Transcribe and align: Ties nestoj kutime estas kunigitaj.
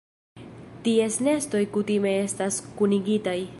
Ties 0.87 1.17
nestoj 1.27 1.63
kutime 1.77 2.17
estas 2.23 2.61
kunigitaj. 2.81 3.41